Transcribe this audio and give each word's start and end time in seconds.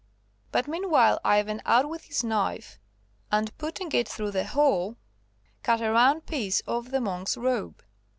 But 0.51 0.67
meanwhile 0.67 1.19
Ivan 1.23 1.61
out 1.63 1.87
with 1.87 2.05
his 2.05 2.23
knife, 2.23 2.79
and 3.31 3.55
putting 3.59 3.91
it 3.91 4.09
through 4.09 4.31
the 4.31 4.45
whole, 4.45 4.97
cut 5.61 5.79
a 5.79 5.91
round 5.91 6.25
piece 6.25 6.63
off 6.67 6.89
the 6.89 6.99
monk's 6.99 7.37
robe. 7.37 7.83